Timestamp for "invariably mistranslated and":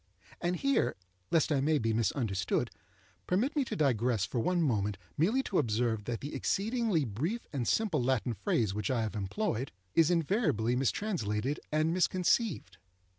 10.09-11.93